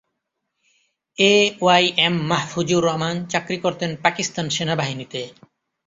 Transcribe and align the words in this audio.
এ 1.17 1.33
Y 1.57 1.85
M 1.97 2.15
Mahfuzur 2.29 2.81
Rahman 2.83 3.15
চাকরি 3.31 3.57
করতেন 3.57 3.91
পাকিস্তান 4.03 4.45
সেনাবাহিনীতে। 4.49 5.21